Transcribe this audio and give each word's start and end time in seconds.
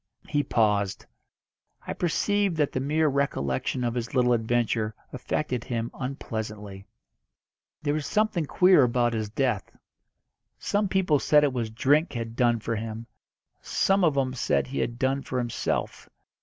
He 0.27 0.41
paused. 0.41 1.05
I 1.85 1.93
perceived 1.93 2.57
that 2.57 2.71
the 2.71 2.79
mere 2.79 3.07
recollection 3.07 3.83
of 3.83 3.93
his 3.93 4.15
little 4.15 4.33
adventure 4.33 4.95
affected 5.13 5.63
him 5.65 5.91
unpleasantly. 5.93 6.87
"There 7.83 7.93
was 7.93 8.07
something 8.07 8.47
queer 8.47 8.81
about 8.81 9.13
his 9.13 9.29
death. 9.29 9.69
Some 10.57 10.87
people 10.87 11.19
said 11.19 11.43
it 11.43 11.53
was 11.53 11.69
drink 11.69 12.13
had 12.13 12.35
done 12.35 12.59
for 12.59 12.75
him, 12.77 13.05
some 13.61 14.03
of 14.03 14.17
'em 14.17 14.33
said 14.33 14.65
he 14.65 14.79
had 14.79 14.97
done 14.97 15.21
for 15.21 15.37
himself. 15.37 16.09